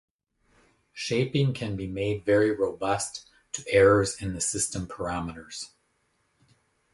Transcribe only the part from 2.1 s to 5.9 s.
very robust to errors in the system parameters.